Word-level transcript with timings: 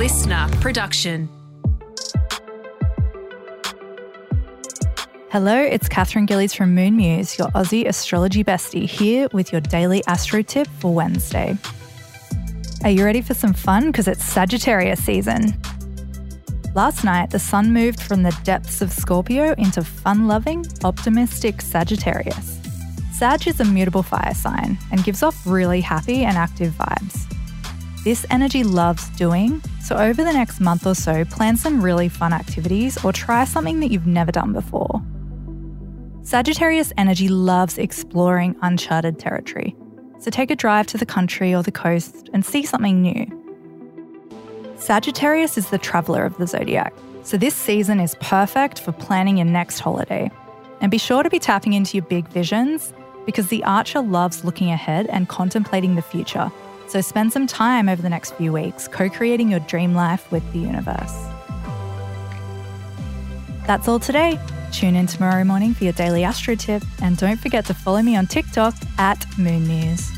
LiSTNR 0.00 0.58
production. 0.62 1.28
Hello, 5.30 5.60
it's 5.60 5.90
Katherine 5.90 6.24
Gillies 6.24 6.54
from 6.54 6.74
Moon 6.74 6.96
Muse, 6.96 7.38
your 7.38 7.48
Aussie 7.48 7.86
astrology 7.86 8.42
bestie, 8.42 8.88
here 8.88 9.28
with 9.34 9.52
your 9.52 9.60
daily 9.60 10.02
astro 10.06 10.40
tip 10.40 10.68
for 10.78 10.94
Wednesday. 10.94 11.54
Are 12.82 12.88
you 12.88 13.04
ready 13.04 13.20
for 13.20 13.34
some 13.34 13.52
fun? 13.52 13.88
Because 13.88 14.08
it's 14.08 14.24
Sagittarius 14.24 15.04
season. 15.04 15.52
Last 16.74 17.04
night, 17.04 17.28
the 17.28 17.38
sun 17.38 17.74
moved 17.74 18.00
from 18.00 18.22
the 18.22 18.34
depths 18.42 18.80
of 18.80 18.90
Scorpio 18.90 19.52
into 19.58 19.84
fun 19.84 20.26
loving, 20.26 20.64
optimistic 20.82 21.60
Sagittarius. 21.60 22.58
Sag 23.12 23.46
is 23.46 23.60
a 23.60 23.66
mutable 23.66 24.02
fire 24.02 24.32
sign 24.32 24.78
and 24.92 25.04
gives 25.04 25.22
off 25.22 25.46
really 25.46 25.82
happy 25.82 26.24
and 26.24 26.38
active 26.38 26.72
vibes. 26.72 27.29
This 28.02 28.24
energy 28.30 28.64
loves 28.64 29.10
doing, 29.10 29.60
so 29.82 29.94
over 29.94 30.24
the 30.24 30.32
next 30.32 30.58
month 30.58 30.86
or 30.86 30.94
so, 30.94 31.22
plan 31.26 31.58
some 31.58 31.82
really 31.82 32.08
fun 32.08 32.32
activities 32.32 33.02
or 33.04 33.12
try 33.12 33.44
something 33.44 33.80
that 33.80 33.90
you've 33.90 34.06
never 34.06 34.32
done 34.32 34.54
before. 34.54 35.02
Sagittarius 36.22 36.94
energy 36.96 37.28
loves 37.28 37.76
exploring 37.76 38.56
uncharted 38.62 39.18
territory, 39.18 39.76
so 40.18 40.30
take 40.30 40.50
a 40.50 40.56
drive 40.56 40.86
to 40.86 40.96
the 40.96 41.04
country 41.04 41.54
or 41.54 41.62
the 41.62 41.72
coast 41.72 42.30
and 42.32 42.42
see 42.42 42.64
something 42.64 43.02
new. 43.02 43.26
Sagittarius 44.76 45.58
is 45.58 45.68
the 45.68 45.76
traveller 45.76 46.24
of 46.24 46.38
the 46.38 46.46
zodiac, 46.46 46.94
so 47.22 47.36
this 47.36 47.54
season 47.54 48.00
is 48.00 48.14
perfect 48.22 48.80
for 48.80 48.92
planning 48.92 49.36
your 49.36 49.46
next 49.46 49.78
holiday. 49.78 50.30
And 50.80 50.90
be 50.90 50.96
sure 50.96 51.22
to 51.22 51.28
be 51.28 51.38
tapping 51.38 51.74
into 51.74 51.98
your 51.98 52.06
big 52.06 52.26
visions 52.28 52.94
because 53.26 53.48
the 53.48 53.62
archer 53.64 54.00
loves 54.00 54.42
looking 54.42 54.70
ahead 54.70 55.06
and 55.08 55.28
contemplating 55.28 55.96
the 55.96 56.02
future. 56.02 56.50
So 56.90 57.00
spend 57.00 57.32
some 57.32 57.46
time 57.46 57.88
over 57.88 58.02
the 58.02 58.08
next 58.08 58.34
few 58.34 58.52
weeks 58.52 58.88
co 58.88 59.08
creating 59.08 59.48
your 59.48 59.60
dream 59.60 59.94
life 59.94 60.28
with 60.32 60.42
the 60.52 60.58
universe. 60.58 61.14
That's 63.64 63.86
all 63.86 64.00
today. 64.00 64.40
Tune 64.72 64.96
in 64.96 65.06
tomorrow 65.06 65.44
morning 65.44 65.72
for 65.72 65.84
your 65.84 65.92
daily 65.92 66.24
astro 66.24 66.56
tip 66.56 66.82
and 67.00 67.16
don't 67.16 67.38
forget 67.38 67.64
to 67.66 67.74
follow 67.74 68.02
me 68.02 68.16
on 68.16 68.26
TikTok 68.26 68.74
at 68.98 69.24
Moon 69.38 69.68
Muse. 69.68 70.10